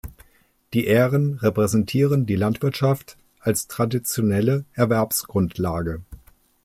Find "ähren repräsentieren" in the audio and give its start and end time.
0.87-2.25